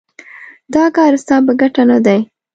[0.73, 2.19] دا کار ستا په ګټه نه دی.